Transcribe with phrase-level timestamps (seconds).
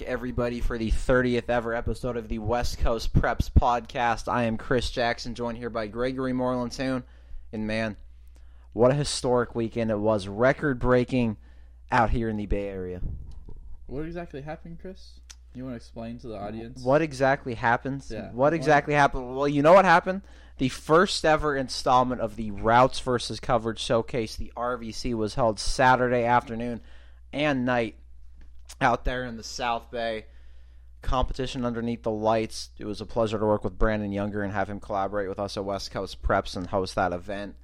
[0.00, 4.32] back, everybody, for the 30th ever episode of the West Coast Preps podcast.
[4.32, 7.04] I am Chris Jackson, joined here by Gregory Moreland Toon.
[7.52, 7.96] And man,
[8.72, 10.26] what a historic weekend it was.
[10.28, 11.36] Record breaking
[11.90, 13.00] out here in the Bay Area.
[13.86, 15.20] What exactly happened, Chris?
[15.54, 16.82] You want to explain to the audience?
[16.82, 18.10] What exactly happens?
[18.10, 18.30] Yeah.
[18.32, 19.36] What exactly happened?
[19.36, 20.22] Well, you know what happened?
[20.58, 26.24] The first ever installment of the Routes versus Coverage Showcase, the RVC, was held Saturday
[26.24, 26.80] afternoon
[27.32, 27.96] and night
[28.80, 30.26] out there in the South Bay.
[31.02, 32.70] Competition underneath the lights.
[32.78, 35.56] It was a pleasure to work with Brandon Younger and have him collaborate with us
[35.56, 37.56] at West Coast Preps and host that event.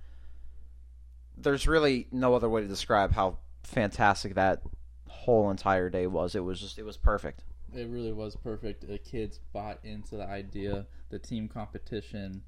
[1.36, 4.62] There's really no other way to describe how fantastic that
[5.08, 6.34] whole entire day was.
[6.34, 7.42] It was just, it was perfect.
[7.74, 8.88] It really was perfect.
[8.88, 10.86] The kids bought into the idea.
[11.10, 12.42] The team competition,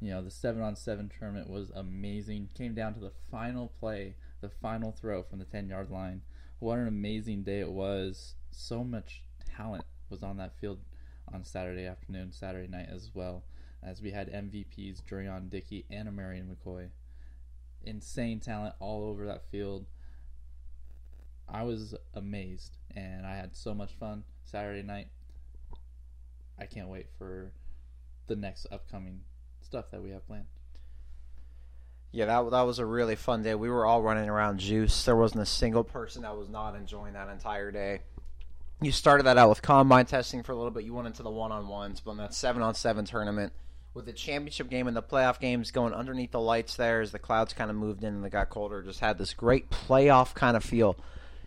[0.00, 2.48] you know, the seven on seven tournament was amazing.
[2.54, 6.22] Came down to the final play, the final throw from the ten yard line.
[6.62, 8.36] What an amazing day it was.
[8.52, 9.24] So much
[9.56, 10.78] talent was on that field
[11.34, 13.42] on Saturday afternoon, Saturday night as well,
[13.82, 16.90] as we had MVPs Jurion Dickey and Amarian McCoy.
[17.82, 19.86] Insane talent all over that field.
[21.48, 25.08] I was amazed and I had so much fun Saturday night.
[26.60, 27.50] I can't wait for
[28.28, 29.22] the next upcoming
[29.62, 30.46] stuff that we have planned.
[32.12, 33.54] Yeah, that that was a really fun day.
[33.54, 35.04] We were all running around juice.
[35.04, 38.00] There wasn't a single person that was not enjoying that entire day.
[38.82, 40.84] You started that out with combine testing for a little bit.
[40.84, 43.52] You went into the one on ones, but in that seven on seven tournament,
[43.94, 47.18] with the championship game and the playoff games going underneath the lights there as the
[47.18, 50.56] clouds kind of moved in and it got colder, just had this great playoff kind
[50.56, 50.96] of feel.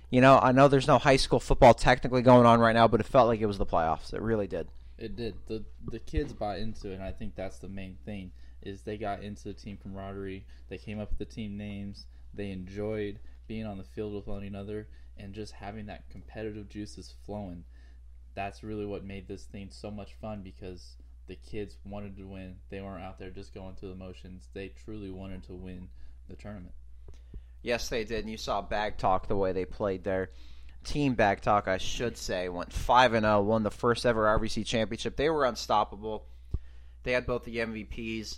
[0.09, 2.99] You know, I know there's no high school football technically going on right now, but
[2.99, 4.13] it felt like it was the playoffs.
[4.13, 4.67] It really did.
[4.97, 5.35] It did.
[5.47, 8.31] the The kids bought into it, and I think that's the main thing.
[8.65, 10.45] Is they got into the team camaraderie.
[10.69, 12.07] They came up with the team names.
[12.33, 17.13] They enjoyed being on the field with one another and just having that competitive juices
[17.25, 17.63] flowing.
[18.33, 20.97] That's really what made this thing so much fun because
[21.27, 22.55] the kids wanted to win.
[22.69, 24.49] They weren't out there just going through the motions.
[24.53, 25.89] They truly wanted to win
[26.27, 26.73] the tournament.
[27.61, 28.21] Yes, they did.
[28.21, 30.31] And you saw Bag Talk the way they played there.
[30.83, 34.65] Team Bag Talk, I should say, went 5 and 0, won the first ever RVC
[34.65, 35.15] championship.
[35.15, 36.27] They were unstoppable.
[37.03, 38.37] They had both the MVPs.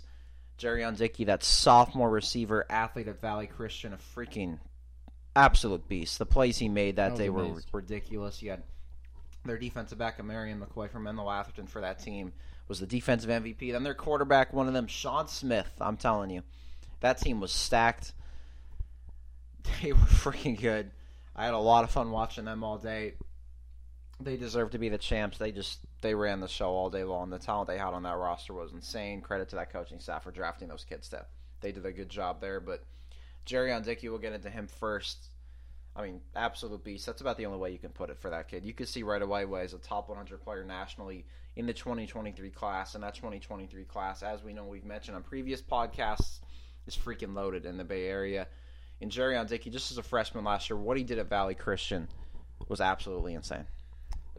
[0.58, 4.58] Jurion Dickey, that sophomore receiver, athlete at Valley Christian, a freaking
[5.36, 6.18] absolute beast.
[6.18, 8.42] The plays he made that, That day were ridiculous.
[8.42, 8.62] You had
[9.44, 12.32] their defensive back, Marion McCoy from Menlo Atherton, for that team,
[12.66, 13.72] was the defensive MVP.
[13.72, 16.42] Then their quarterback, one of them, Sean Smith, I'm telling you.
[17.00, 18.12] That team was stacked.
[19.82, 20.90] They were freaking good.
[21.36, 23.14] I had a lot of fun watching them all day.
[24.20, 25.38] They deserve to be the champs.
[25.38, 27.30] They just they ran the show all day long.
[27.30, 29.20] The talent they had on that roster was insane.
[29.20, 31.08] Credit to that coaching staff for drafting those kids.
[31.08, 31.18] Too.
[31.60, 32.60] They did a good job there.
[32.60, 32.84] But
[33.46, 35.28] Jurion Dickey, we'll get into him first.
[35.94, 37.06] I mean, absolute beast.
[37.06, 38.64] That's about the only way you can put it for that kid.
[38.64, 41.24] You could see right away why he's a top 100 player nationally
[41.56, 45.60] in the 2023 class, and that 2023 class, as we know, we've mentioned on previous
[45.60, 46.38] podcasts,
[46.86, 48.46] is freaking loaded in the Bay Area.
[49.00, 52.08] And Jurion Dickey, just as a freshman last year, what he did at Valley Christian
[52.68, 53.66] was absolutely insane.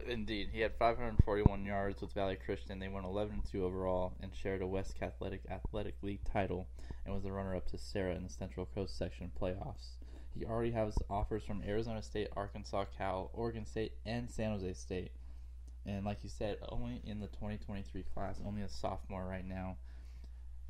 [0.08, 2.78] Indeed, he had 541 yards with Valley Christian.
[2.78, 6.66] They won 11 2 overall and shared a West Catholic Athletic League title
[7.04, 9.96] and was the runner up to Serra in the Central Coast section playoffs.
[10.34, 15.12] He already has offers from Arizona State, Arkansas, Cal, Oregon State, and San Jose State.
[15.86, 19.76] And like you said, only in the 2023 class, only a sophomore right now.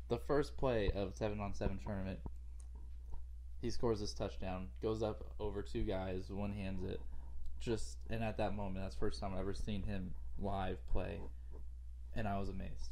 [0.07, 2.19] The first play of 7 on 7 tournament,
[3.61, 6.99] he scores this touchdown, goes up over two guys, one hands it,
[7.61, 11.19] just and at that moment that's the first time I've ever seen him live play
[12.15, 12.91] and I was amazed.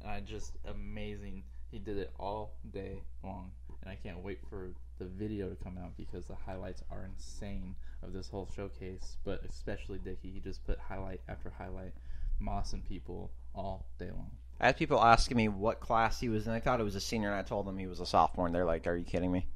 [0.00, 1.44] And I just amazing.
[1.70, 3.52] He did it all day long.
[3.82, 7.74] And I can't wait for the video to come out because the highlights are insane
[8.02, 10.30] of this whole showcase, but especially Dickey.
[10.30, 11.92] He just put highlight after highlight,
[12.38, 14.30] Moss and people all day long.
[14.60, 16.52] I had people asking me what class he was in.
[16.52, 18.54] I thought it was a senior, and I told them he was a sophomore, and
[18.54, 19.46] they're like, "Are you kidding me?"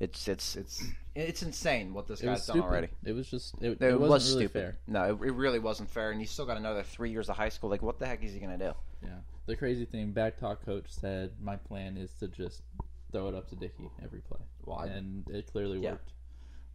[0.00, 0.84] It's it's it's
[1.16, 2.66] it's insane what this It guy's done stupid.
[2.68, 2.88] already.
[3.04, 4.52] It was just it, It, it, was really stupid.
[4.60, 4.78] fair.
[4.86, 7.48] No, it, it really wasn't fair, and he's still got another three years of high
[7.48, 7.68] school.
[7.68, 8.72] Like, what the heck is he gonna do?
[9.02, 9.10] Yeah.
[9.46, 12.62] The crazy thing, back talk coach said, my plan is to just
[13.10, 14.40] throw it up to Dickey every play.
[14.66, 15.92] Well, and it clearly Yeah.
[15.92, 16.12] worked.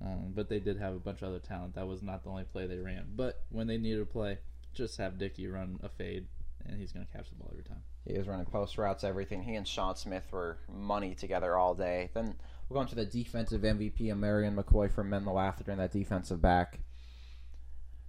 [0.02, 1.76] Um, but they did have a bunch of other talent.
[1.76, 3.06] That was not the only play they ran.
[3.16, 4.40] But when they needed a play,
[4.74, 6.28] just have Dickey run a fade,
[6.66, 7.84] and he's going to catch the ball every time.
[8.06, 9.44] He was running post routes, everything.
[9.44, 12.10] He and Sean Smith were money together all day.
[12.14, 12.36] Then
[12.68, 16.80] we'll go into the defensive MVP of Marion McCoy from Menlo Atherton, that defensive back.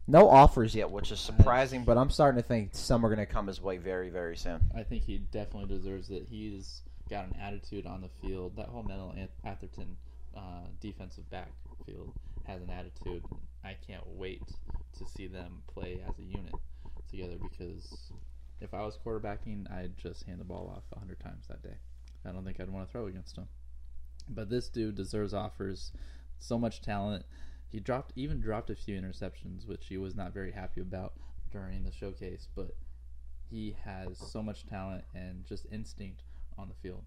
[0.06, 3.32] No offers yet, which is surprising, but I'm starting to think some are going to
[3.32, 4.60] come his way very, very soon.
[4.76, 6.26] I think he definitely deserves it.
[6.28, 8.56] He's got an attitude on the field.
[8.56, 9.14] That whole Menlo
[9.44, 9.96] Atherton
[10.36, 12.12] uh, defensive backfield
[12.46, 13.24] has an attitude.
[13.64, 14.42] I can't wait
[14.98, 16.54] to see them play as a unit
[17.10, 18.12] together because
[18.60, 21.76] if I was quarterbacking, I'd just hand the ball off a hundred times that day.
[22.26, 23.48] I don't think I'd want to throw against him.
[24.28, 25.92] But this dude deserves offers.
[26.38, 27.24] So much talent.
[27.68, 31.14] He dropped even dropped a few interceptions, which he was not very happy about
[31.50, 32.48] during the showcase.
[32.54, 32.76] But
[33.50, 36.22] he has so much talent and just instinct
[36.58, 37.04] on the field.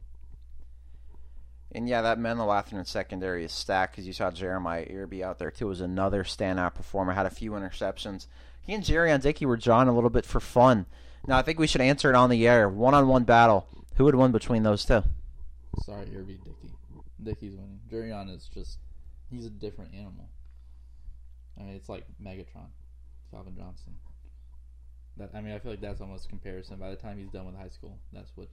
[1.71, 5.51] And yeah, that Menlo Atherton secondary is stacked because you saw Jeremiah Irby out there
[5.51, 5.67] too.
[5.67, 7.13] Was another standout performer.
[7.13, 8.27] Had a few interceptions.
[8.61, 10.85] He and Jurion Dickey were drawn a little bit for fun.
[11.27, 12.69] Now I think we should answer it on the air.
[12.69, 13.67] One on one battle.
[13.95, 15.03] Who would win between those two?
[15.83, 16.76] Sorry, Irby Dickey.
[17.21, 17.79] Dickey's winning.
[17.91, 18.79] Jurion is just
[19.29, 20.29] he's a different animal.
[21.59, 22.69] I mean, it's like Megatron,
[23.31, 23.95] Calvin Johnson.
[25.17, 26.77] That I mean, I feel like that's almost a comparison.
[26.77, 28.49] By the time he's done with high school, that's what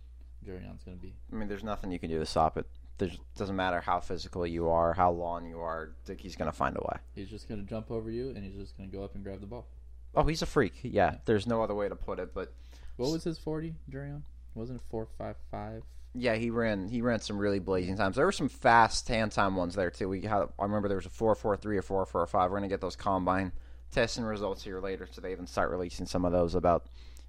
[0.46, 1.14] Jurion's going to be.
[1.32, 2.66] I mean, there's nothing you can do to stop it.
[2.96, 5.90] There doesn't matter how physical you are, how long you are.
[6.06, 6.99] Dickey's going to find a way.
[7.14, 9.25] He's just going to jump over you, and he's just going to go up and
[9.25, 9.66] grab the ball.
[10.14, 10.75] Oh, he's a freak.
[10.82, 12.32] Yeah, there's no other way to put it.
[12.32, 12.55] But
[12.96, 14.22] What was his forty, Jurion?
[14.55, 15.82] Wasn't it four five five?
[16.14, 18.16] Yeah, he ran he ran some really blazing times.
[18.16, 20.08] There were some fast hand time ones there too.
[20.08, 22.50] We had I remember there was a four four three or four four five.
[22.50, 23.52] We're gonna get those combine
[23.90, 26.87] testing results here later, so they even start releasing some of those about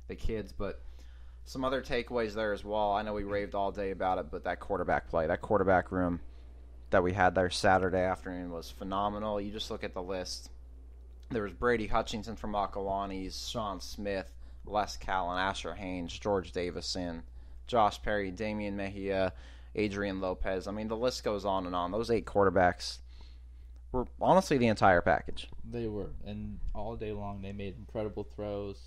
[0.07, 0.51] the kids.
[0.51, 0.81] But
[1.45, 2.91] some other takeaways there as well.
[2.91, 6.19] I know we raved all day about it, but that quarterback play, that quarterback room
[6.89, 9.39] that we had there Saturday afternoon was phenomenal.
[9.39, 10.49] You just look at the list.
[11.29, 14.31] There was Brady Hutchinson from Acalanes, Sean Smith,
[14.65, 17.23] Les Callen, Asher Haynes, George Davison,
[17.67, 19.33] Josh Perry, Damian Mejia,
[19.75, 20.67] Adrian Lopez.
[20.67, 21.91] I mean, the list goes on and on.
[21.91, 23.00] Those eight quarterbacks
[23.91, 25.50] were honestly the entire package.
[25.69, 28.77] They were, and all day long they made incredible throws.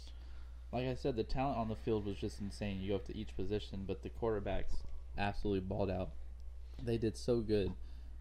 [0.73, 2.81] Like I said, the talent on the field was just insane.
[2.81, 4.83] You go up to each position, but the quarterbacks
[5.17, 6.11] absolutely balled out.
[6.83, 7.73] They did so good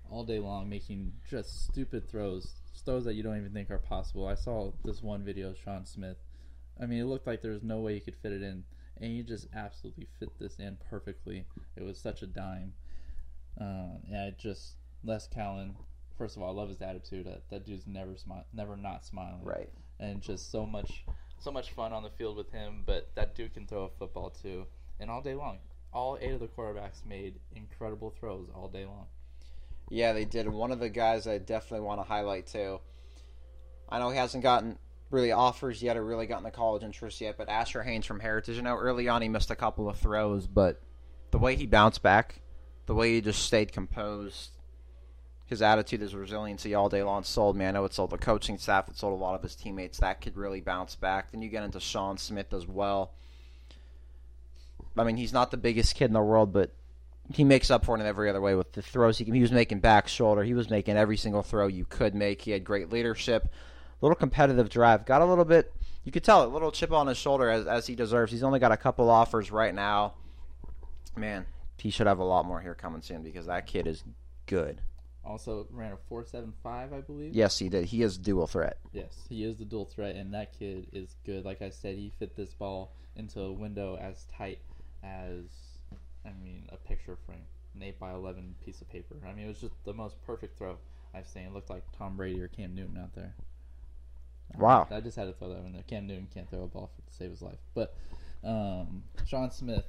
[0.09, 2.53] all day long, making just stupid throws,
[2.85, 4.27] throws that you don't even think are possible.
[4.27, 6.17] I saw this one video of Sean Smith.
[6.81, 8.63] I mean, it looked like there was no way he could fit it in,
[9.01, 11.45] and he just absolutely fit this in perfectly.
[11.75, 12.73] It was such a dime.
[13.59, 15.75] Uh, and I just Les Callen.
[16.17, 17.25] First of all, I love his attitude.
[17.27, 19.69] That that dude's never smile, never not smiling Right.
[19.99, 21.03] and just so much
[21.39, 24.31] so much fun on the field with him but that dude can throw a football
[24.31, 24.65] too
[24.99, 25.59] and all day long
[25.93, 29.05] all eight of the quarterbacks made incredible throws all day long
[29.89, 30.49] Yeah, they did.
[30.49, 32.79] One of the guys I definitely want to highlight too.
[33.87, 37.37] I know he hasn't gotten really offers yet or really gotten the college interest yet,
[37.37, 38.57] but Asher Haynes from Heritage.
[38.57, 40.81] I know early on he missed a couple of throws, but
[41.31, 42.41] the way he bounced back,
[42.85, 44.51] the way he just stayed composed,
[45.45, 47.65] his attitude, his resiliency all day long sold me.
[47.65, 49.99] I know it sold the coaching staff, it sold a lot of his teammates.
[49.99, 51.31] That kid really bounced back.
[51.31, 53.13] Then you get into Sean Smith as well.
[54.97, 56.73] I mean, he's not the biggest kid in the world, but
[57.33, 59.17] he makes up for it in every other way with the throws.
[59.17, 60.43] He, he was making back shoulder.
[60.43, 62.41] He was making every single throw you could make.
[62.41, 63.49] He had great leadership,
[64.01, 65.05] little competitive drive.
[65.05, 65.73] Got a little bit,
[66.03, 68.31] you could tell, a little chip on his shoulder as, as he deserves.
[68.31, 70.13] He's only got a couple offers right now.
[71.15, 71.45] Man,
[71.77, 74.03] he should have a lot more here coming soon because that kid is
[74.45, 74.81] good.
[75.25, 77.85] also ran a 475 i believe Yes, he did.
[77.85, 78.77] He is dual threat.
[78.93, 82.11] yes he is the dual threat and that kid is good like i said he
[82.17, 84.59] fit this ball into a window as tight
[85.03, 85.43] as
[86.25, 87.43] i mean a picture frame
[87.75, 90.57] an 8 by 11 piece of paper i mean it was just the most perfect
[90.57, 90.77] throw
[91.13, 93.33] i've seen it looked like tom brady or cam newton out there
[94.57, 94.87] Wow.
[94.91, 95.83] I just had to throw that in there.
[95.87, 97.59] Cam Newton can't throw a ball for, to save his life.
[97.73, 97.95] But
[98.43, 99.85] um, Sean Smith.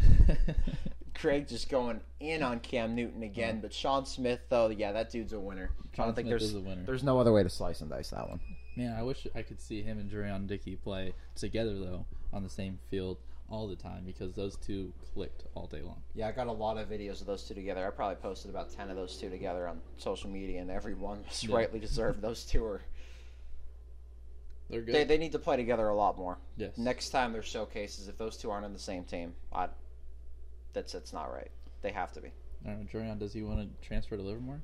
[1.14, 5.32] Craig just going in on Cam Newton again, but Sean Smith, though, yeah, that dude's
[5.34, 5.70] a winner.
[5.92, 6.82] I Sean don't think Smith there's is a winner.
[6.86, 8.40] there's no other way to slice and dice that one.
[8.76, 12.48] Man, I wish I could see him and Jurion Dickey play together though on the
[12.48, 13.18] same field
[13.50, 16.00] all the time because those two clicked all day long.
[16.14, 17.86] Yeah, I got a lot of videos of those two together.
[17.86, 21.44] I probably posted about ten of those two together on social media, and everyone was
[21.44, 21.56] Yeah.
[21.56, 22.22] rightly deserved.
[22.22, 22.80] Those two are
[24.70, 24.94] They're good.
[24.94, 26.38] they, they need to play together a lot more.
[26.56, 26.78] yes.
[26.78, 29.68] Next time there's showcases, if those two aren't on the same team, I,
[30.72, 31.50] that's that's not right.
[31.82, 32.28] They have to be.
[32.64, 34.60] I don't know, Jurion, does he want to transfer to Livermore?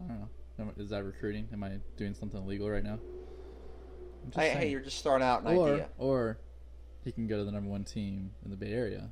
[0.00, 0.18] I don't
[0.66, 0.72] know.
[0.78, 1.48] Is that recruiting?
[1.52, 2.98] Am I doing something illegal right now?
[4.34, 5.88] Hey, hey, you're just starting out an or idea.
[5.98, 6.38] or
[7.04, 9.10] he can go to the number one team in the Bay Area.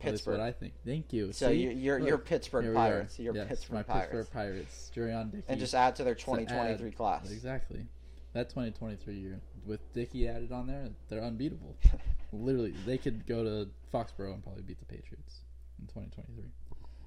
[0.00, 0.38] That's Pittsburgh.
[0.38, 0.74] what I think.
[0.84, 1.32] Thank you.
[1.32, 1.54] So See?
[1.62, 2.90] you- you're Look, you're Pittsburgh here we are.
[2.90, 3.18] Pirates.
[3.18, 4.10] You're yes, Pittsburgh my Pirates.
[4.12, 4.90] Pittsburgh Pirates.
[4.94, 5.44] Jurion Dickey.
[5.48, 7.30] and just add to their 2023 add- class.
[7.30, 7.86] Exactly.
[8.32, 11.76] That 2023 year with Dickey added on there, they're unbeatable.
[12.32, 15.40] Literally, they could go to Foxborough and probably beat the Patriots
[15.80, 16.44] in 2023.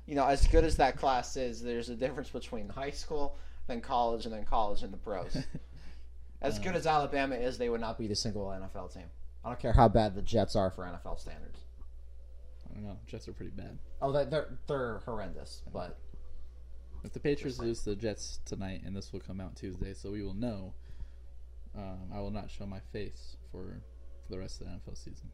[0.06, 3.80] You know, as good as that class is, there's a difference between high school, then
[3.80, 5.38] college, and then college and the pros.
[6.42, 9.06] As good Uh, as Alabama is, they would not beat a single NFL team.
[9.46, 11.58] I don't care how bad the Jets are for NFL standards.
[12.74, 12.98] I don't know.
[13.08, 13.78] Jets are pretty bad.
[14.02, 16.00] Oh, they're they're, they're horrendous, but
[17.04, 20.12] If the Patriots lose to the Jets tonight, and this will come out Tuesday, so
[20.12, 20.74] we will know.
[21.76, 23.82] Um, I will not show my face for
[24.24, 25.30] for the rest of the NFL season.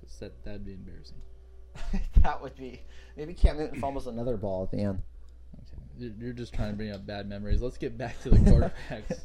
[0.00, 1.20] Just that that'd be embarrassing.
[2.22, 2.82] that would be
[3.16, 5.02] maybe Cam Newton fumbles another ball at the end.
[5.54, 5.82] Okay.
[5.98, 7.60] You're, you're just trying to bring up bad memories.
[7.60, 9.20] Let's get back to the quarterbacks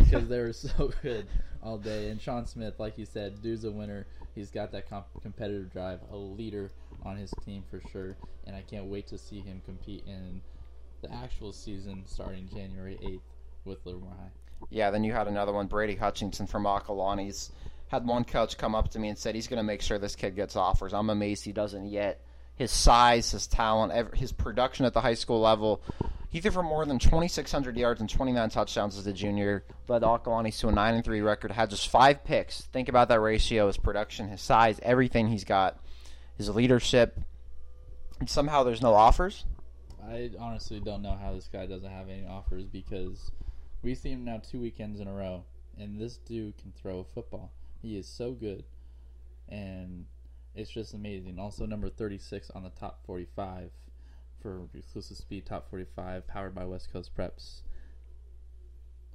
[0.00, 1.26] because they were so good
[1.66, 2.08] all day.
[2.10, 4.06] And Sean Smith, like you said, dude's a winner.
[4.34, 6.70] He's got that comp- competitive drive, a leader
[7.04, 8.16] on his team for sure.
[8.46, 10.40] And I can't wait to see him compete in
[11.02, 13.20] the actual season starting January 8th
[13.64, 14.30] with Livermore High.
[14.70, 17.50] Yeah, then you had another one, Brady Hutchinson from Acalanes.
[17.88, 20.16] Had one coach come up to me and said he's going to make sure this
[20.16, 20.94] kid gets offers.
[20.94, 22.20] I'm amazed he doesn't yet.
[22.54, 25.82] His size, his talent, his production at the high school level.
[26.28, 29.64] He threw for more than 2,600 yards and 29 touchdowns as a junior.
[29.88, 31.52] Led Acalanes to a 9 and 3 record.
[31.52, 32.62] Had just five picks.
[32.62, 35.78] Think about that ratio: his production, his size, everything he's got,
[36.36, 37.20] his leadership.
[38.18, 39.44] And somehow there's no offers.
[40.02, 43.30] I honestly don't know how this guy doesn't have any offers because
[43.82, 45.44] we've seen him now two weekends in a row,
[45.78, 47.52] and this dude can throw a football.
[47.82, 48.64] He is so good,
[49.48, 50.06] and
[50.54, 51.38] it's just amazing.
[51.38, 53.70] Also, number 36 on the top 45
[54.40, 57.60] for exclusive speed top 45, powered by West Coast Preps.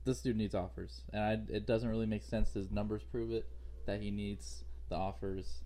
[0.03, 2.53] This dude needs offers, and I, it doesn't really make sense.
[2.53, 3.45] His numbers prove it
[3.85, 5.61] that he needs the offers.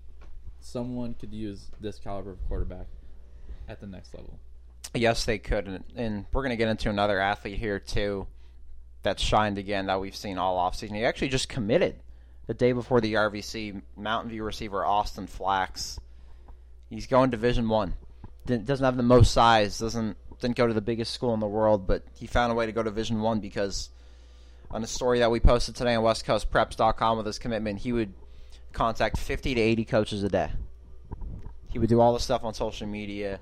[0.60, 2.88] Someone could use this caliber of quarterback
[3.68, 4.40] at the next level.
[4.94, 8.28] Yes, they could, and, and we're going to get into another athlete here too
[9.04, 10.96] that shined again that we've seen all offseason.
[10.96, 11.96] He actually just committed
[12.48, 13.82] the day before the RVC.
[13.96, 16.00] Mountain View receiver Austin Flax.
[16.90, 17.94] He's going Division One.
[18.46, 19.80] Doesn't have the most size.
[19.80, 22.66] Doesn't didn't go to the biggest school in the world, but he found a way
[22.66, 23.90] to go to Division One because
[24.70, 28.14] on a story that we posted today on WestCoastPreps.com with his commitment, he would
[28.74, 30.52] contact 50 to 80 coaches a day.
[31.72, 33.40] He would do all the stuff on social media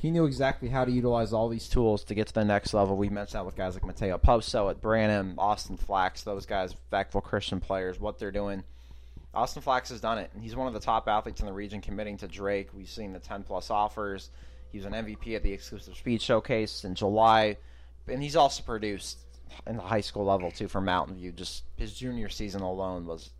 [0.00, 2.96] he knew exactly how to utilize all these tools to get to the next level.
[2.96, 7.22] We mentioned that with guys like Mateo Poso at Branham, Austin Flax, those guys, Vacaville
[7.22, 8.64] Christian players, what they're doing.
[9.32, 11.80] Austin Flax has done it, and he's one of the top athletes in the region
[11.80, 12.70] committing to Drake.
[12.74, 14.30] We've seen the 10 plus offers.
[14.70, 17.56] He was an MVP at the exclusive speed showcase in July,
[18.08, 19.18] and he's also produced
[19.66, 21.32] in the high school level too for Mountain View.
[21.32, 23.30] Just his junior season alone was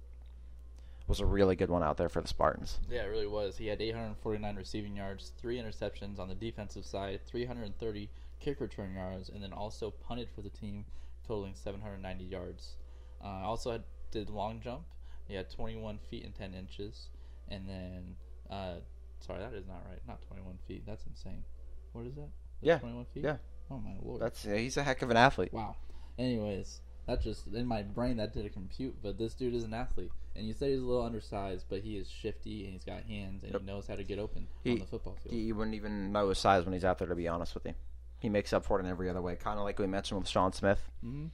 [1.07, 2.79] was a really good one out there for the Spartans.
[2.89, 3.57] Yeah, it really was.
[3.57, 9.29] He had 849 receiving yards, three interceptions on the defensive side, 330 kick return yards,
[9.29, 10.85] and then also punted for the team,
[11.27, 12.77] totaling 790 yards.
[13.23, 13.83] Uh, also had,
[14.13, 14.83] did long jump.
[15.31, 17.09] He had 21 feet and 10 inches,
[17.49, 18.17] and then
[18.51, 18.75] uh,
[19.21, 20.01] sorry, that is not right.
[20.09, 20.83] Not 21 feet.
[20.87, 21.45] That's insane.
[21.93, 22.29] What is that?
[22.63, 23.25] That's yeah, 21 feet.
[23.25, 23.37] Yeah.
[23.71, 24.21] Oh my lord.
[24.21, 25.53] That's he's a heck of an athlete.
[25.53, 25.77] Wow.
[26.19, 29.73] Anyways, that just in my brain that did a compute, but this dude is an
[29.75, 30.11] athlete.
[30.37, 33.43] And you said he's a little undersized, but he is shifty and he's got hands
[33.43, 33.61] and Yep.
[33.63, 35.35] he knows how to get open He- on the football field.
[35.35, 37.75] You wouldn't even know his size when he's out there, to be honest with you.
[38.21, 40.29] He makes up for it in every other way, kind of like we mentioned with
[40.29, 40.89] Sean Smith.
[41.01, 41.27] hmm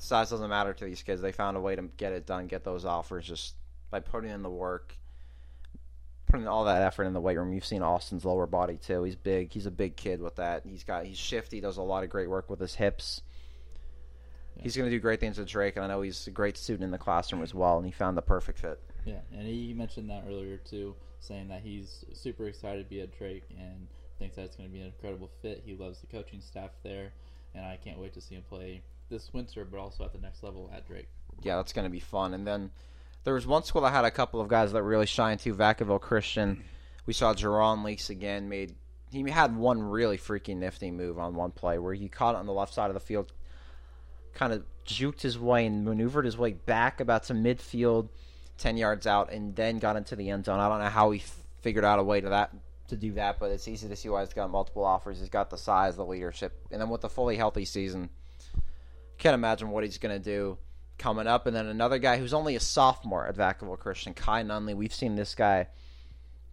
[0.00, 1.20] Size doesn't matter to these kids.
[1.20, 3.54] They found a way to get it done, get those offers just
[3.90, 4.96] by putting in the work,
[6.26, 7.52] putting all that effort in the weight room.
[7.52, 9.02] You've seen Austin's lower body too.
[9.02, 9.52] He's big.
[9.52, 10.64] He's a big kid with that.
[10.64, 11.60] He's got he's shifty.
[11.60, 13.20] Does a lot of great work with his hips.
[14.56, 14.62] Yeah.
[14.62, 16.84] He's going to do great things with Drake, and I know he's a great student
[16.84, 17.76] in the classroom as well.
[17.76, 18.80] And he found the perfect fit.
[19.04, 23.16] Yeah, and he mentioned that earlier too, saying that he's super excited to be at
[23.16, 23.86] Drake and
[24.18, 25.62] thinks that's going to be an incredible fit.
[25.64, 27.12] He loves the coaching staff there,
[27.54, 30.42] and I can't wait to see him play this winter, but also at the next
[30.42, 31.08] level at Drake.
[31.42, 32.32] yeah, that's going to be fun.
[32.32, 32.70] And then
[33.24, 35.54] there was one school that had a couple of guys that really shined too.
[35.54, 36.64] Vacaville Christian.
[37.06, 38.48] We saw Jerron Leaks again.
[38.48, 38.74] Made
[39.10, 42.46] he had one really freaking nifty move on one play where he caught it on
[42.46, 43.32] the left side of the field,
[44.34, 48.08] kind of juked his way and maneuvered his way back about to midfield,
[48.56, 50.60] ten yards out, and then got into the end zone.
[50.60, 51.22] I don't know how he
[51.60, 52.54] figured out a way to that
[52.88, 55.18] to do that, but it's easy to see why he's got multiple offers.
[55.18, 58.10] He's got the size, the leadership, and then with the fully healthy season,
[59.20, 60.58] can't imagine what he's going to do
[60.98, 61.46] coming up.
[61.46, 64.74] And then another guy who's only a sophomore at Vacaville Christian, Kai Nunley.
[64.74, 65.68] We've seen this guy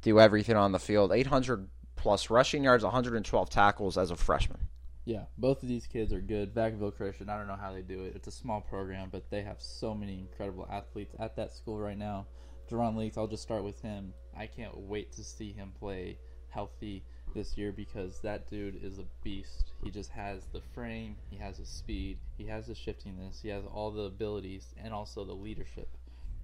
[0.02, 4.60] do everything on the field 800 plus rushing yards, 112 tackles as a freshman.
[5.06, 6.54] Yeah, both of these kids are good.
[6.54, 8.14] Vacaville Christian, I don't know how they do it.
[8.16, 11.98] It's a small program, but they have so many incredible athletes at that school right
[11.98, 12.28] now.
[12.70, 14.14] Jerron Leaks, I'll just start with him.
[14.38, 16.20] I can't wait to see him play
[16.50, 17.06] healthy
[17.38, 19.72] this year because that dude is a beast.
[19.84, 23.64] He just has the frame, he has the speed, he has the shiftiness, he has
[23.72, 25.88] all the abilities, and also the leadership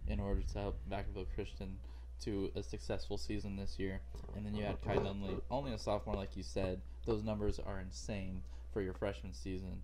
[0.08, 1.80] in order to help Vacaville Christian
[2.22, 4.02] to a successful season this year.
[4.36, 6.80] And then you had Kai Nunley, only a sophomore, like you said.
[7.08, 9.82] Those numbers are insane for your freshman season,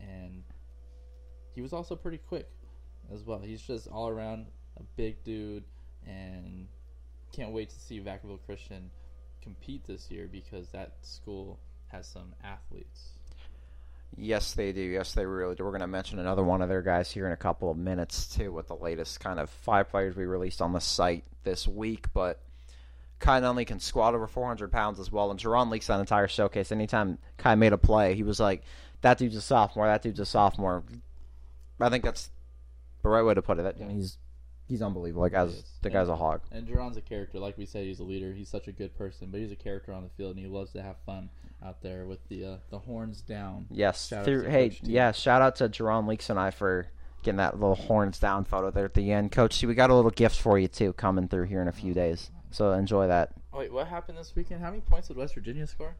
[0.00, 0.44] and
[1.54, 2.48] he was also pretty quick
[3.12, 3.40] as well.
[3.40, 4.46] He's just all around
[4.78, 5.64] a big dude,
[6.06, 6.68] and
[7.32, 8.90] can't wait to see Vacaville Christian
[9.42, 11.58] compete this year because that school
[11.88, 13.10] has some athletes.
[14.16, 14.80] Yes, they do.
[14.80, 15.64] Yes, they really do.
[15.64, 18.26] We're going to mention another one of their guys here in a couple of minutes,
[18.26, 22.12] too, with the latest kind of five players we released on the site this week.
[22.12, 22.40] But
[23.20, 25.30] Kai Nunley can squat over 400 pounds as well.
[25.30, 26.70] And Jerron leaks that entire showcase.
[26.70, 28.64] Anytime Kai made a play, he was like,
[29.00, 29.86] that dude's a sophomore.
[29.86, 30.84] That dude's a sophomore.
[31.80, 32.30] I think that's
[33.02, 33.62] the right way to put it.
[33.62, 34.18] That, he's
[34.68, 35.22] he's unbelievable.
[35.22, 36.42] Like, as the guy's a hog.
[36.50, 37.38] And Jerron's a character.
[37.38, 38.32] Like we said, he's a leader.
[38.32, 40.72] He's such a good person, but he's a character on the field, and he loves
[40.72, 41.30] to have fun
[41.64, 43.66] out there with the uh, the horns down.
[43.70, 44.12] Yes.
[44.24, 46.88] Through, hey, yeah, shout out to Jerron Leaks and I for
[47.22, 49.30] getting that little horns down photo there at the end.
[49.30, 51.72] Coach, see, we got a little gift for you, too, coming through here in a
[51.72, 52.30] few days.
[52.50, 53.32] So enjoy that.
[53.52, 54.60] Oh, wait, what happened this weekend?
[54.60, 55.94] How many points did West Virginia score?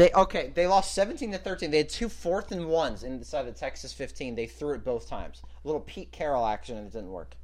[0.00, 0.50] They okay.
[0.54, 1.70] They lost seventeen to thirteen.
[1.70, 4.34] They had two fourth and ones inside the Texas fifteen.
[4.34, 5.42] They threw it both times.
[5.62, 7.34] A little Pete Carroll action, and it didn't work.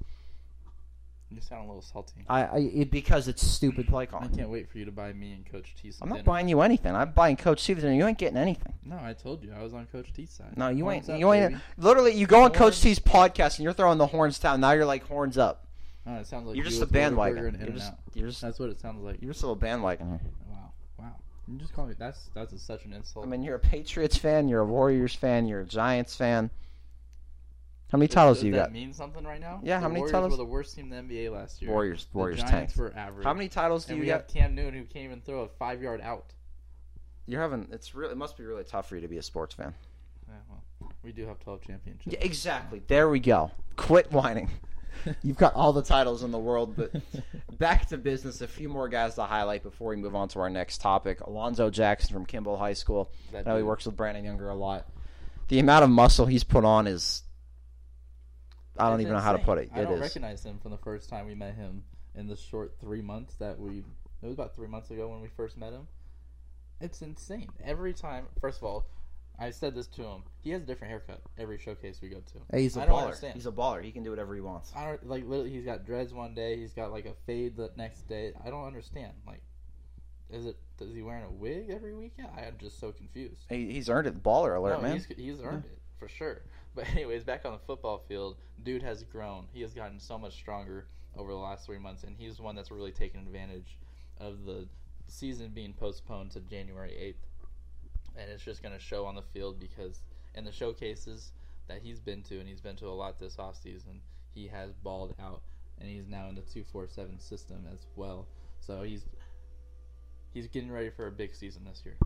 [1.30, 2.25] You sound a little salty.
[2.30, 4.20] I, I it, because it's stupid play call.
[4.20, 4.38] I calling.
[4.38, 6.25] can't wait for you to buy me and Coach T some I'm not dinner.
[6.25, 6.94] buying you anything.
[6.94, 7.94] I'm buying Coach Stevenson.
[7.94, 8.72] You ain't getting anything.
[8.84, 10.56] No, I told you I was on Coach T's side.
[10.56, 11.16] No, you Horns ain't.
[11.16, 11.50] up, you ain't.
[11.50, 11.62] baby.
[11.76, 12.80] Literally, you go on Coach Horns.
[12.80, 14.62] T's podcast and you're throwing the horns down.
[14.62, 15.66] Now you're like horns up.
[16.06, 17.46] Oh, it sounds like You're you just a with Whataburger bandwagon.
[17.48, 17.98] and You're just, In-N-Out.
[18.14, 19.20] you're just, That's what it sounds like.
[19.20, 20.20] you're just a little bandwagon here.
[21.49, 21.95] You just call me.
[21.99, 23.25] That's that's a, such an insult.
[23.25, 24.49] I mean, you're a Patriots fan.
[24.49, 25.47] You're a Warriors fan.
[25.47, 26.50] You're a Giants fan.
[27.93, 28.59] How many Does- titles does do you got?
[28.59, 28.73] that got?
[28.73, 29.61] mean something right now?
[29.62, 30.31] Yeah, the how many Warriors titles?
[30.33, 31.71] were the worst team in the NBA last year.
[31.71, 32.07] Warriors.
[32.11, 32.76] The Warriors Giants tanked.
[32.79, 33.25] were average.
[33.25, 34.23] How many titles do And you we got?
[34.23, 36.33] have Cam Newton who can't even throw a five yard out.
[37.26, 37.69] You're having.
[37.71, 38.12] It's really.
[38.12, 39.73] It must be really tough for you to be a sports fan.
[40.29, 42.12] Yeah, well, we do have twelve championships.
[42.12, 42.83] Yeah, exactly.
[42.88, 43.53] There we go.
[43.76, 44.50] Quit whining.
[45.22, 46.92] You've got all the titles in the world, but
[47.58, 48.40] back to business.
[48.40, 51.20] A few more guys to highlight before we move on to our next topic.
[51.20, 53.10] Alonzo Jackson from Kimball High School.
[53.32, 54.86] That I know he works with Brandon Younger a lot.
[55.48, 57.22] The amount of muscle he's put on is.
[58.78, 59.70] I don't even know how to put it.
[59.75, 60.00] I It don't is.
[60.00, 61.84] recognize him from the first time we met him
[62.14, 63.78] in the short three months that we.
[64.22, 65.86] It was about three months ago when we first met him.
[66.80, 67.49] It's insane.
[67.64, 68.86] Every time, first of all,
[69.38, 70.22] I said this to him.
[70.42, 72.38] He has a different haircut every showcase we go to.
[72.50, 73.04] Hey, he's a I don't baller.
[73.04, 73.34] understand.
[73.34, 73.82] He's a baller.
[73.82, 74.72] He can do whatever he wants.
[74.75, 75.50] I don't like literally.
[75.50, 76.56] He's got dreads one day.
[76.56, 78.32] He's got like a fade the next day.
[78.44, 79.12] I don't understand.
[79.26, 79.42] Like,
[80.30, 80.56] is it?
[80.80, 82.28] Is he wearing a wig every weekend?
[82.36, 83.42] I am just so confused.
[83.49, 84.22] He, he's earned it.
[84.22, 84.92] Baller alert, no, man.
[84.94, 86.42] he's he's earned it for sure.
[86.75, 89.46] But anyways, back on the football field, dude has grown.
[89.52, 92.54] He has gotten so much stronger over the last three months, and he's the one
[92.54, 93.78] that's really taken advantage
[94.18, 94.66] of the
[95.08, 97.26] season being postponed to January eighth.
[98.19, 100.00] And it's just going to show on the field because
[100.35, 101.33] in the showcases
[101.69, 104.00] that he's been to, and he's been to a lot this offseason,
[104.35, 105.43] he has balled out,
[105.81, 108.26] and he's now in the two four seven system as well.
[108.61, 109.05] So he's
[110.33, 111.97] he's getting ready for a big season this year.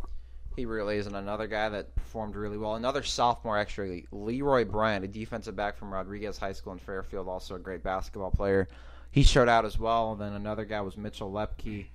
[0.57, 2.75] He really is, and another guy that performed really well.
[2.75, 7.55] Another sophomore, actually, Leroy Bryant, a defensive back from Rodriguez High School in Fairfield, also
[7.55, 8.69] a great basketball player.
[9.13, 10.13] He showed out as well.
[10.13, 11.87] And Then another guy was Mitchell Lepke,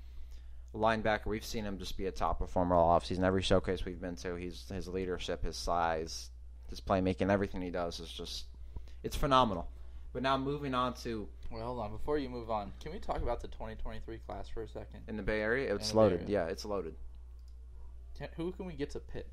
[0.75, 1.27] linebacker.
[1.27, 3.23] We've seen him just be a top performer all offseason.
[3.23, 6.29] Every showcase we've been to, he's his leadership, his size,
[6.69, 8.45] his playmaking, everything he does is just
[9.03, 9.67] it's phenomenal.
[10.13, 11.91] But now moving on to Well, hold on.
[11.91, 15.01] Before you move on, can we talk about the 2023 class for a second?
[15.07, 16.21] in the Bay Area, it's In the Bay loaded.
[16.23, 16.45] Area.
[16.45, 16.95] Yeah, it's loaded.
[18.17, 19.29] Can, who can we get to Pitt?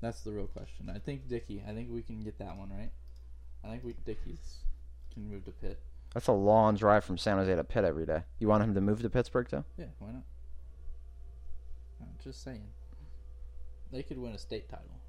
[0.00, 0.90] That's the real question.
[0.94, 1.62] I think Dickey.
[1.66, 2.90] I think we can get that one right.
[3.64, 4.58] I think we Dickey's
[5.12, 5.80] can move to Pitt.
[6.14, 8.22] That's a long drive from San Jose to Pitt every day.
[8.38, 9.64] You want him to move to Pittsburgh though?
[9.76, 10.22] Yeah, why not?
[12.20, 12.62] I'm just saying.
[13.92, 15.00] They could win a state title,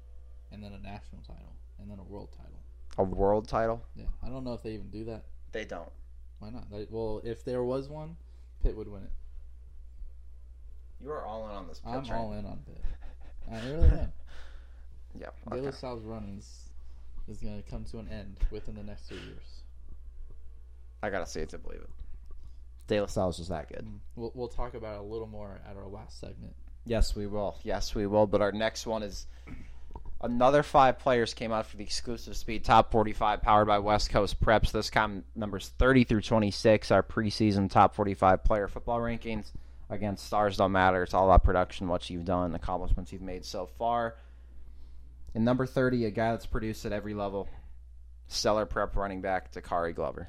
[0.50, 2.58] and then a national title, and then a world title.
[2.96, 3.82] A world title?
[3.94, 5.24] Yeah, I don't know if they even do that.
[5.52, 5.90] They don't.
[6.38, 6.70] Why not?
[6.70, 8.16] They, well, if there was one,
[8.62, 9.10] Pitt would win it.
[11.02, 11.82] You are all in on this.
[11.86, 12.14] I'm picture.
[12.14, 12.82] all in on Pitt.
[13.50, 14.12] I really am.
[15.20, 15.26] Yeah.
[15.50, 15.66] De Okay.
[15.66, 16.70] La Salle's run is
[17.28, 19.60] is going to come to an end within the next three years.
[21.02, 21.90] I gotta see it to believe it.
[22.86, 23.84] De La Salle's just that good.
[23.84, 23.98] Mm.
[24.16, 26.54] We'll we'll talk about it a little more at our last segment.
[26.84, 27.56] Yes, we will.
[27.62, 28.26] Yes, we will.
[28.26, 29.26] But our next one is
[30.20, 34.40] another five players came out for the exclusive speed top 45 powered by West Coast
[34.40, 34.72] Preps.
[34.72, 36.90] This time numbers 30 through 26.
[36.90, 39.52] Our preseason top 45 player football rankings.
[39.90, 41.02] Again, stars don't matter.
[41.02, 44.16] It's all about production, what you've done, accomplishments you've made so far.
[45.34, 47.48] And number 30, a guy that's produced at every level.
[48.26, 50.28] Stellar prep running back, Dakari Glover.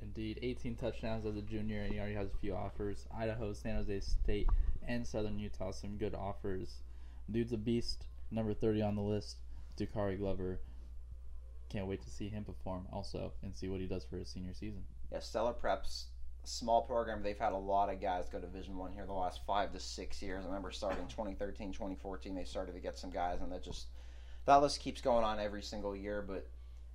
[0.00, 3.06] Indeed, 18 touchdowns as a junior, and he already has a few offers.
[3.14, 4.48] Idaho, San Jose State,
[4.86, 6.82] and Southern Utah, some good offers.
[7.30, 8.06] Dude's a beast.
[8.30, 9.38] Number 30 on the list,
[9.78, 10.60] Dakari Glover.
[11.68, 14.54] Can't wait to see him perform also and see what he does for his senior
[14.54, 14.82] season.
[15.12, 16.04] Yeah, Stellar Preps,
[16.44, 17.22] small program.
[17.22, 19.80] They've had a lot of guys go to Division One here the last five to
[19.80, 20.44] six years.
[20.44, 23.86] I remember starting 2013, 2014, they started to get some guys, and that just
[24.46, 26.22] that list keeps going on every single year.
[26.22, 26.48] But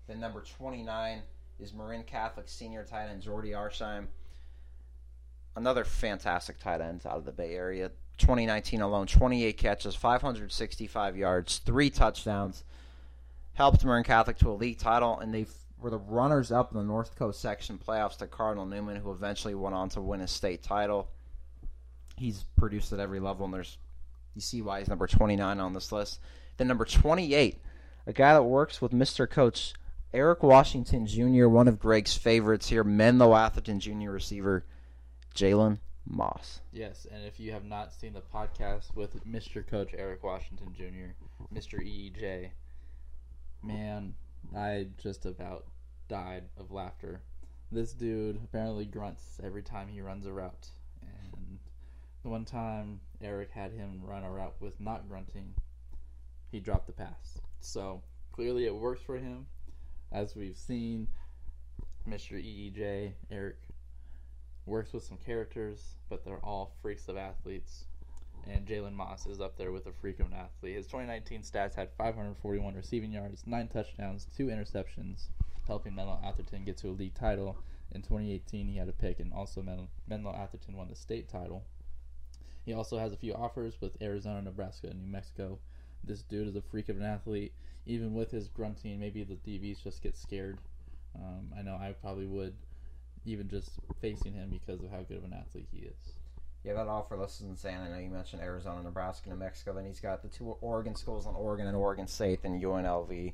[0.08, 1.22] then number 29
[1.60, 4.08] is Marin Catholic senior tight end Jordy Arsheim.
[5.60, 7.92] Another fantastic tight end out of the Bay Area.
[8.18, 12.64] 2019 alone, 28 catches, 565 yards, three touchdowns.
[13.56, 15.46] Helped Marin Catholic to a league title, and they
[15.78, 19.54] were the runners up in the North Coast section playoffs to Cardinal Newman, who eventually
[19.54, 21.10] went on to win a state title.
[22.16, 23.78] He's produced at every level, and there's
[24.36, 26.22] you see why he's number 29 on this list.
[26.56, 27.62] Then number 28,
[28.08, 29.30] a guy that works with Mr.
[29.30, 29.74] Coach
[30.14, 34.12] Eric Washington Jr., one of Greg's favorites here, Menlo Atherton Jr.
[34.12, 34.64] receiver,
[35.36, 36.62] Jalen Moss.
[36.72, 39.66] Yes, and if you have not seen the podcast with Mr.
[39.66, 41.14] Coach Eric Washington Jr.,
[41.54, 41.80] Mr.
[41.80, 42.50] EEJ,
[43.64, 44.14] man,
[44.56, 45.66] I just about
[46.08, 47.22] died of laughter.
[47.72, 50.70] This dude apparently grunts every time he runs a route.
[51.02, 51.60] And
[52.24, 55.54] the one time Eric had him run a route with not grunting,
[56.52, 57.40] he dropped the pass.
[57.60, 59.46] So clearly it works for him.
[60.12, 61.08] As we've seen,
[62.08, 62.34] Mr.
[62.34, 63.58] EEJ, Eric,
[64.70, 67.86] works with some characters, but they're all freaks of athletes.
[68.48, 70.76] And Jalen Moss is up there with a freak of an athlete.
[70.76, 75.26] His 2019 stats had 541 receiving yards, 9 touchdowns, 2 interceptions,
[75.68, 77.58] helping Menlo Atherton get to a league title.
[77.92, 81.66] In 2018, he had a pick, and also Men- Menlo Atherton won the state title.
[82.66, 85.60] He also has a few offers with Arizona, Nebraska, and New Mexico.
[86.04, 87.54] This dude is a freak of an athlete.
[87.86, 90.60] Even with his grunting, maybe the DBs just get scared.
[91.16, 92.54] Um, I know I probably would,
[93.26, 96.14] even just facing him because of how good of an athlete he is.
[96.64, 97.78] Yeah, that offer list is insane.
[97.80, 99.74] I know you mentioned Arizona, Nebraska, New Mexico.
[99.74, 103.34] Then he's got the two Oregon schools on Oregon and Oregon State, and UNLV.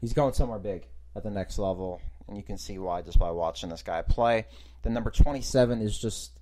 [0.00, 3.30] He's going somewhere big at the next level, and you can see why just by
[3.30, 4.46] watching this guy play.
[4.82, 6.38] The number 27 is just.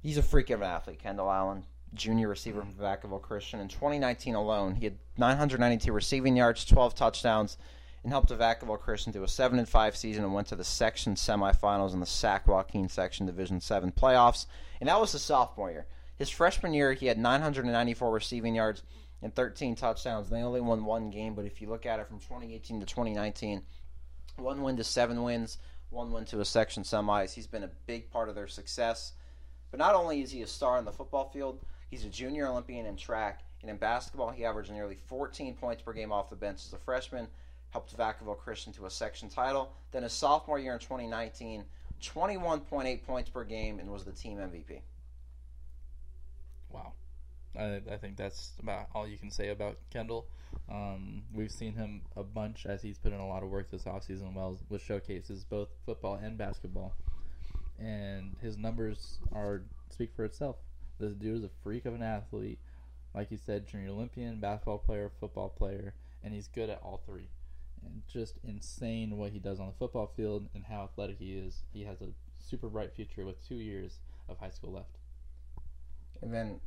[0.00, 3.58] He's a freak of an athlete, Kendall Allen, junior receiver from Vacaville Christian.
[3.58, 7.58] In 2019 alone, he had 992 receiving yards, 12 touchdowns,
[8.08, 11.14] and helped Vacaville Christian to a 7 and 5 season and went to the section
[11.14, 14.46] semifinals in the Sac Joaquin Section Division 7 playoffs.
[14.80, 15.86] And that was his sophomore year.
[16.16, 18.82] His freshman year, he had 994 receiving yards
[19.20, 20.30] and 13 touchdowns.
[20.30, 23.60] They only won one game, but if you look at it from 2018 to 2019,
[24.38, 25.58] one win to seven wins,
[25.90, 27.34] one win to a section semis.
[27.34, 29.12] He's been a big part of their success.
[29.70, 32.86] But not only is he a star on the football field, he's a junior Olympian
[32.86, 33.42] in track.
[33.60, 36.78] And in basketball, he averaged nearly 14 points per game off the bench as a
[36.78, 37.28] freshman,
[37.70, 39.72] helped Vacaville Christian to a section title.
[39.92, 41.64] Then his sophomore year in 2019,
[42.02, 44.80] 21.8 points per game and was the team MVP.
[46.70, 46.92] Wow.
[47.58, 50.26] I, I think that's about all you can say about Kendall.
[50.70, 53.84] Um, we've seen him a bunch as he's put in a lot of work this
[53.84, 56.94] offseason well with showcases, both football and basketball.
[57.78, 60.56] And his numbers are speak for itself.
[60.98, 62.58] This dude is a freak of an athlete.
[63.14, 67.28] Like you said, junior Olympian, basketball player, football player, and he's good at all three.
[67.84, 71.62] And just insane what he does on the football field and how athletic he is.
[71.72, 74.98] He has a super bright future with two years of high school left.
[76.22, 76.60] And then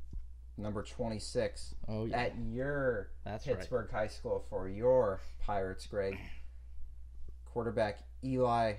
[0.57, 3.57] number 26 Oh yeah, at your that's right.
[3.57, 6.17] Pittsburgh High School for your Pirates, Greg.
[7.45, 8.75] Quarterback Eli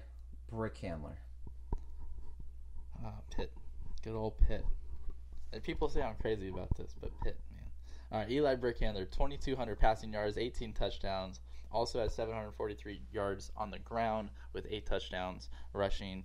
[0.51, 1.17] Brickhandler.
[3.05, 3.53] Ah, Pitt.
[4.03, 4.65] Good old Pitt.
[5.53, 7.65] And people say I'm crazy about this, but Pitt, man.
[8.11, 11.41] All right, Eli Brickhandler, 2,200 passing yards, 18 touchdowns.
[11.73, 16.25] Also has 743 yards on the ground with eight touchdowns rushing.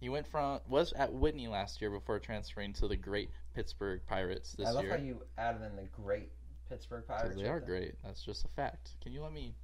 [0.00, 4.52] He went from was at Whitney last year before transferring to the great Pittsburgh Pirates
[4.52, 4.68] this year.
[4.68, 4.96] I love year.
[4.96, 6.32] how you added in the great
[6.68, 7.36] Pittsburgh Pirates.
[7.36, 7.68] they are there.
[7.68, 7.94] great.
[8.02, 8.92] That's just a fact.
[9.02, 9.54] Can you let me,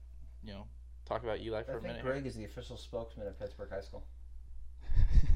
[0.43, 0.67] you know,
[1.07, 2.03] talk about Eli for a minute?
[2.03, 4.05] Greg is the official spokesman of Pittsburgh High School.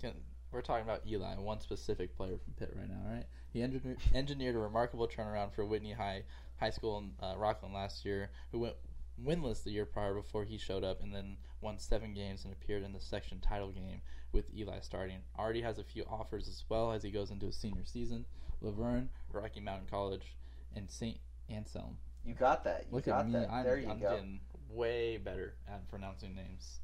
[0.00, 0.14] Can,
[0.52, 3.24] we're talking about Eli, one specific player from Pitt right now, right?
[3.52, 6.22] He engineered, engineered a remarkable turnaround for Whitney High
[6.62, 8.76] High School in uh, Rocklin last year, who went
[9.20, 12.84] winless the year prior before he showed up, and then won seven games and appeared
[12.84, 15.18] in the section title game with Eli starting.
[15.36, 18.26] Already has a few offers as well as he goes into his senior season.
[18.60, 20.36] La Verne, Rocky Mountain College,
[20.76, 21.18] and St.
[21.50, 21.96] Anselm.
[22.24, 22.86] You got that.
[22.88, 23.32] You Look got at me.
[23.32, 23.50] that.
[23.50, 24.10] I'm, there you I'm go.
[24.10, 24.38] getting
[24.70, 26.78] way better at pronouncing names,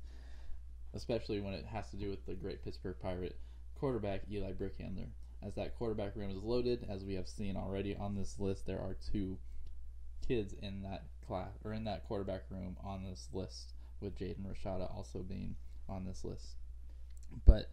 [0.92, 3.38] especially when it has to do with the great Pittsburgh Pirate
[3.78, 5.06] quarterback Eli Brickhandler.
[5.40, 8.80] As that quarterback room is loaded, as we have seen already on this list, there
[8.80, 9.38] are two
[10.26, 14.94] kids in that class or in that quarterback room on this list, with Jaden Rashada
[14.94, 15.56] also being
[15.88, 16.56] on this list.
[17.44, 17.70] But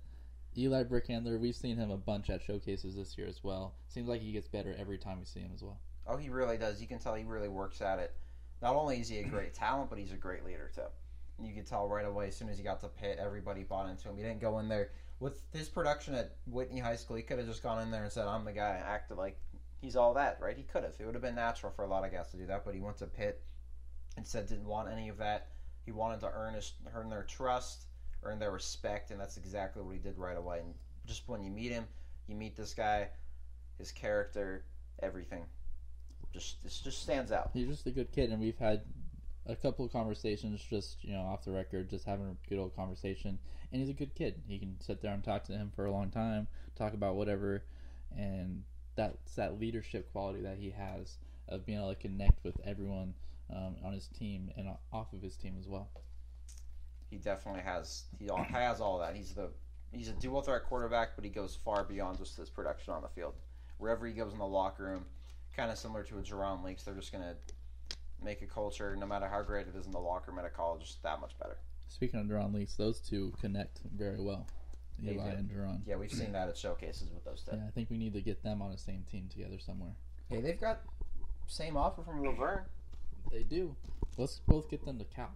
[0.58, 3.74] Eli Brickhandler, we've seen him a bunch at showcases this year as well.
[3.88, 5.80] Seems like he gets better every time we see him as well.
[6.08, 6.82] Oh, he really does.
[6.82, 8.14] You can tell he really works at it.
[8.62, 10.82] Not only is he a great talent, but he's a great leader too.
[11.38, 13.90] And you could tell right away as soon as he got to Pitt, everybody bought
[13.90, 14.16] into him.
[14.16, 17.18] He didn't go in there with his production at Whitney High School.
[17.18, 19.38] He could have just gone in there and said, "I'm the guy," acted like
[19.86, 20.58] he's all that, right?
[20.58, 20.96] He could have.
[21.00, 22.82] It would have been natural for a lot of guys to do that, but he
[22.82, 23.42] went to Pitt
[24.18, 25.50] and said didn't want any of that.
[25.86, 27.86] He wanted to earn his, earn their trust,
[28.24, 30.60] earn their respect, and that's exactly what he did right away.
[30.60, 30.74] And
[31.06, 31.86] just when you meet him,
[32.28, 33.10] You meet this guy,
[33.78, 34.66] his character,
[35.02, 35.46] everything.
[36.34, 37.52] Just this just stands out.
[37.54, 38.82] He's just a good kid, and we've had
[39.46, 42.76] a couple of conversations just you know off the record, just having a good old
[42.76, 43.38] conversation.
[43.72, 44.42] And he's a good kid.
[44.48, 47.64] You can sit there and talk to him for a long time, talk about whatever,
[48.18, 48.64] and
[48.96, 51.18] that's that leadership quality that he has
[51.50, 53.14] of being able to connect with everyone
[53.54, 55.90] um, on his team and off of his team as well.
[57.10, 58.04] He definitely has.
[58.20, 59.16] He all, has all that.
[59.16, 59.50] He's the
[59.92, 63.08] he's a dual threat quarterback, but he goes far beyond just his production on the
[63.10, 63.34] field.
[63.78, 65.06] Wherever he goes in the locker room,
[65.56, 67.36] kind of similar to a Jerron Leaks, they're just gonna
[68.24, 70.50] make a culture, no matter how great it is in the locker room at a
[70.50, 71.58] college, that much better.
[71.88, 74.48] Speaking of Jerron Leaks, those two connect very well.
[75.00, 75.82] They Eli and Jerron.
[75.86, 77.56] Yeah, we've seen that at showcases with those two.
[77.56, 79.92] Yeah, I think we need to get them on the same team together somewhere.
[80.30, 80.82] Hey, they've got
[81.48, 82.66] same offer from La Verne.
[83.32, 83.76] They do.
[84.18, 85.32] Let's both get them to Cal.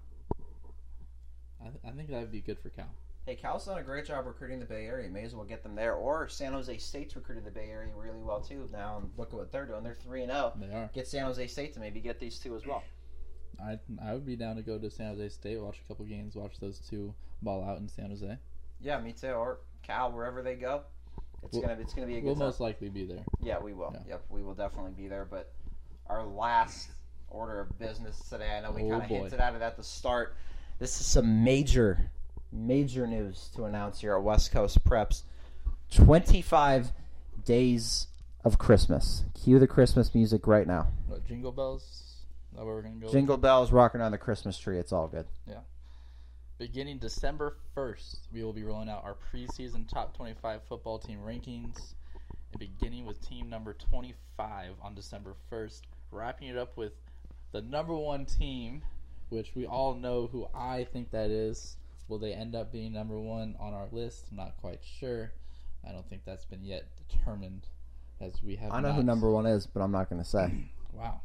[1.61, 2.89] I, th- I think that would be good for Cal.
[3.25, 5.09] Hey, Cal's done a great job recruiting the Bay Area.
[5.09, 5.93] May as well get them there.
[5.93, 8.67] Or San Jose State's recruited the Bay Area really well too.
[8.71, 9.83] Now and look at what they're doing.
[9.83, 10.53] They're three and zero.
[10.59, 10.89] They are.
[10.93, 12.83] Get San Jose State to maybe get these two as well.
[13.61, 16.35] I I would be down to go to San Jose State, watch a couple games,
[16.35, 18.37] watch those two ball out in San Jose.
[18.81, 19.27] Yeah, me too.
[19.31, 20.83] Or Cal, wherever they go.
[21.43, 22.25] It's We'll- gonna it's gonna be a good time.
[22.25, 22.47] We'll time.
[22.47, 23.23] most likely be there.
[23.41, 23.91] Yeah, we will.
[23.93, 23.99] Yeah.
[24.09, 25.25] Yep, we will definitely be there.
[25.25, 25.51] But
[26.07, 26.89] our last
[27.29, 29.83] order of business today, I know we Oh, kind of hinted at it at the
[29.83, 30.35] start.
[30.79, 32.09] This is some major,
[32.51, 35.23] major news to announce here at West Coast Preps.
[35.91, 36.91] 25
[37.45, 38.07] days
[38.43, 39.23] of Christmas.
[39.33, 40.87] Cue the Christmas music right now.
[41.07, 41.83] What, Jingle Bells?
[41.83, 43.11] Is that where we're gonna go?
[43.11, 44.77] Jingle bells rocking on the Christmas tree.
[44.79, 45.25] It's all good.
[46.59, 51.93] Beginning December 1st, we will be rolling out our preseason top 25 football team rankings.
[52.51, 56.91] And beginning with team number 25 on December 1st, wrapping it up with
[57.53, 58.81] the number one team,
[59.29, 61.77] which we all know who I think that is.
[62.09, 64.25] Will they end up being number one on our list?
[64.29, 65.31] I'm not quite sure.
[65.87, 67.67] I don't think that's been yet determined,
[68.19, 68.73] as we have.
[68.73, 70.51] I know who number one is, but I'm not going to say.
[70.91, 71.21] Wow.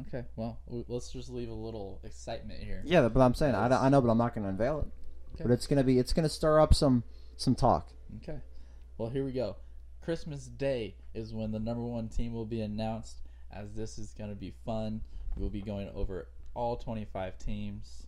[0.00, 2.82] Okay, well, let's just leave a little excitement here.
[2.84, 4.86] Yeah, but I'm saying I, I know, but I'm not going to unveil it.
[5.34, 5.44] Okay.
[5.44, 7.02] But it's going to be it's going to stir up some
[7.36, 7.88] some talk.
[8.22, 8.38] Okay.
[8.98, 9.56] Well, here we go.
[10.02, 14.30] Christmas Day is when the number one team will be announced, as this is going
[14.30, 15.00] to be fun.
[15.36, 18.06] We'll be going over all 25 teams.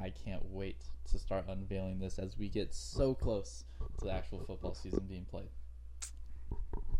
[0.00, 3.64] I can't wait to start unveiling this as we get so close
[3.98, 5.48] to the actual football season being played.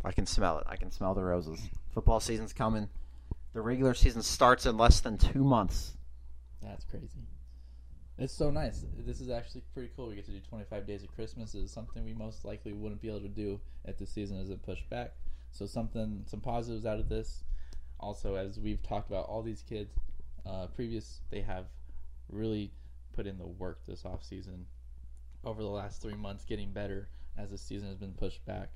[0.05, 0.65] I can smell it.
[0.69, 1.61] I can smell the roses.
[1.93, 2.89] Football season's coming.
[3.57, 5.97] The regular season starts in less than two months.
[6.61, 7.25] That's crazy.
[8.19, 8.85] It's so nice.
[8.99, 10.09] This is actually pretty cool.
[10.09, 11.55] We get to do 25 days of Christmas.
[11.55, 14.63] It is something we most likely wouldn't be able to do if the season isn't
[14.63, 15.15] pushed back.
[15.53, 17.45] So something, some positives out of this.
[17.99, 19.95] Also, as we've talked about, all these kids,
[20.45, 21.65] uh, previous, they have
[22.29, 22.73] really
[23.15, 24.67] put in the work this off season
[25.45, 28.69] over the last three months, getting better as the season has been pushed back,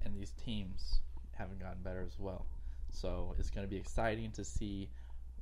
[0.00, 1.00] and these teams
[1.32, 2.46] haven't gotten better as well.
[2.92, 4.88] So it's going to be exciting to see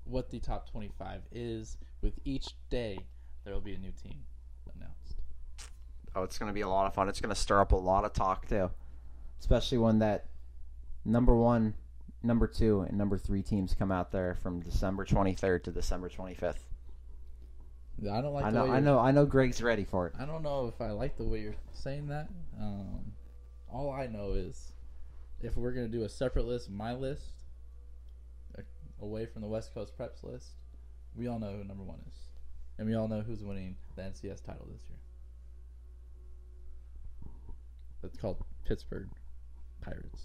[0.05, 1.77] what the top 25 is.
[2.01, 2.99] With each day,
[3.45, 4.23] there will be a new team
[4.75, 5.21] announced.
[6.15, 7.09] Oh, it's going to be a lot of fun.
[7.09, 8.71] It's going to stir up a lot of talk too,
[9.39, 10.27] especially when that
[11.05, 11.75] number one,
[12.23, 16.55] number two, and number three teams come out there from December 23rd to December 25th.
[18.11, 18.47] I don't like.
[18.47, 19.27] I know, I know, I know.
[19.27, 20.15] Greg's ready for it.
[20.19, 22.29] I don't know if I like the way you're saying that.
[22.59, 23.13] Um,
[23.71, 24.73] all I know is,
[25.43, 27.39] if we're gonna do a separate list, my list,
[29.01, 30.51] away from the West Coast Preps list,
[31.17, 32.15] we all know who number one is,
[32.79, 34.99] and we all know who's winning the NCS title this year.
[38.03, 39.09] It's called Pittsburgh
[39.83, 40.25] Pirates.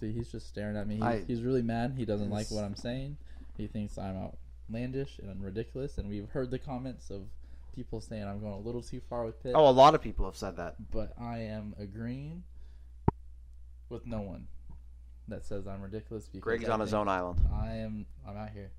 [0.00, 0.96] See, he's just staring at me.
[0.96, 1.94] He's, I- he's really mad.
[1.96, 3.16] He doesn't like what I'm saying.
[3.56, 4.16] He thinks I'm
[4.68, 5.98] outlandish and I'm ridiculous.
[5.98, 7.22] And we've heard the comments of
[7.76, 9.52] people saying I'm going a little too far with Pitt.
[9.54, 10.90] Oh, a lot of people have said that.
[10.90, 12.42] But I am agreeing
[13.88, 14.48] with no one
[15.28, 16.28] that says I'm ridiculous.
[16.28, 17.40] Because Greg's I on his think own island.
[17.54, 18.06] I am.
[18.26, 18.70] I'm out here.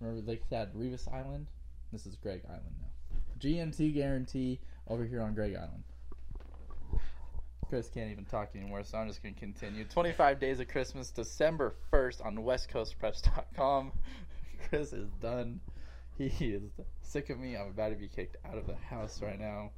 [0.00, 1.46] Remember they said Revis Island.
[1.92, 3.18] This is Greg Island now.
[3.38, 5.84] GMT guarantee over here on Greg Island.
[7.68, 9.84] Chris can't even talk anymore, so I'm just going to continue.
[9.84, 13.92] 25 Days of Christmas, December 1st on WestCoastPreps.com.
[14.68, 15.60] Chris is done.
[16.16, 16.62] He is
[17.02, 17.56] sick of me.
[17.56, 19.70] I'm about to be kicked out of the house right now.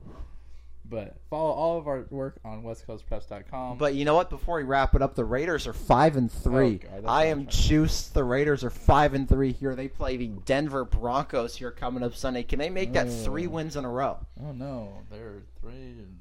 [0.88, 3.79] But follow all of our work on WestCoastPreps.com.
[3.79, 4.31] But you know what?
[4.31, 6.81] Before we wrap it up, the Raiders are five and oh, three.
[6.85, 8.14] Oh, God, I am I'm trying to- juiced.
[8.14, 9.75] The Raiders are five and three here.
[9.75, 12.42] They play the Denver Broncos here coming up Sunday.
[12.42, 13.51] Can they make that three oh.
[13.51, 14.18] wins in a row?
[14.42, 16.18] oh no, they're three and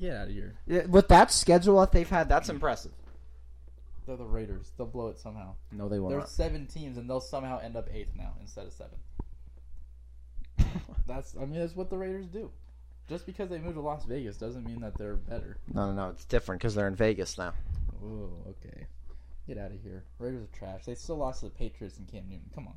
[0.00, 0.54] get out of here.
[0.66, 2.92] Yeah, With that schedule that they've had, that's impressive.
[4.06, 4.72] They're the Raiders.
[4.76, 5.54] They'll blow it somehow.
[5.70, 6.12] No, they won't.
[6.12, 9.00] There's seven teams, and they'll somehow end up eighth now instead of seventh.
[11.06, 12.50] That's I mean that's what the Raiders do.
[13.12, 15.58] Just because they moved to Las Vegas doesn't mean that they're better.
[15.74, 16.08] No, no, no.
[16.08, 17.52] It's different because they're in Vegas now.
[18.02, 18.86] Oh, okay.
[19.46, 20.04] Get out of here.
[20.18, 20.86] Raiders are trash.
[20.86, 22.48] They still lost to the Patriots and Cam Newton.
[22.54, 22.74] Come on.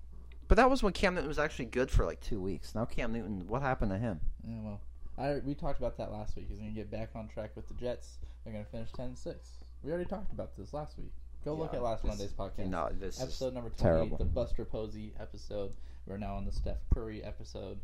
[0.50, 2.76] But that was when Cam Newton was actually good for like two weeks.
[2.76, 4.19] Now Cam Newton, what happened to him?
[4.45, 4.82] Yeah, well,
[5.17, 6.48] I we talked about that last week.
[6.50, 8.17] He's going to get back on track with the Jets.
[8.43, 9.36] They're going to finish 10-6.
[9.84, 11.13] We already talked about this last week.
[11.45, 12.67] Go look at last Monday's podcast.
[12.67, 14.17] No, this episode is number 28, terrible.
[14.17, 15.71] the Buster Posey episode.
[16.06, 17.80] We're now on the Steph Curry episode.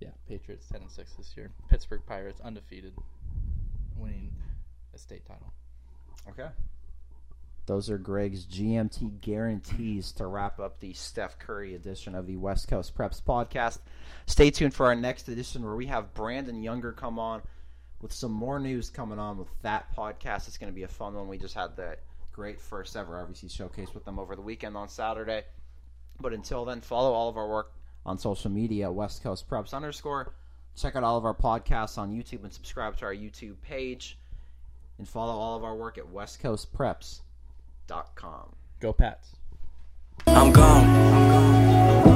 [0.00, 1.50] Yeah, Patriots 10 and 6 this year.
[1.68, 2.94] Pittsburg Pirates undefeated,
[3.96, 4.32] winning
[4.94, 5.52] a state title.
[6.28, 6.48] Okay.
[7.66, 12.68] Those are Greg's GMT guarantees to wrap up the Steph Curry edition of the West
[12.68, 13.80] Coast Preps podcast.
[14.26, 17.42] Stay tuned for our next edition where we have Brandon Younger come on
[18.00, 20.48] with some more news coming on with that podcast.
[20.48, 21.28] It's going to be a fun one.
[21.28, 21.98] We just had the
[22.32, 25.42] great first ever RVC showcase with them over the weekend on Saturday.
[26.20, 27.72] But until then, follow all of our work
[28.08, 30.32] on social media, West Coast Preps underscore.
[30.76, 34.18] Check out all of our podcasts on YouTube and subscribe to our YouTube page.
[34.98, 38.54] And follow all of our work at westcoastpreps.com.
[38.80, 39.36] Go Pats.
[40.26, 42.07] I'm gone.